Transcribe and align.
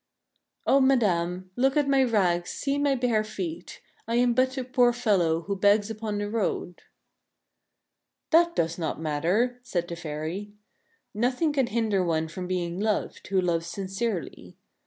"O 0.73 0.79
madame, 0.81 1.51
look 1.55 1.77
at 1.77 1.87
my 1.87 2.03
rags, 2.03 2.49
see 2.49 2.79
my 2.79 2.95
bare 2.95 3.23
feet. 3.23 3.83
I 4.07 4.15
am 4.15 4.33
but 4.33 4.57
a 4.57 4.63
poor 4.63 4.93
fellow 4.93 5.41
who 5.43 5.55
begs 5.55 5.91
upon 5.91 6.17
the 6.17 6.27
road."" 6.27 6.81
That 8.31 8.55
does 8.55 8.79
not 8.79 8.99
matter," 8.99 9.59
said 9.61 9.87
the 9.87 9.95
fairy." 9.95 10.53
Nothing 11.13 11.53
can 11.53 11.67
hinder 11.67 12.03
one 12.03 12.29
from 12.29 12.47
being 12.47 12.79
loved, 12.79 13.27
who 13.27 13.39
loves 13.39 13.67
sincerely. 13.67 14.57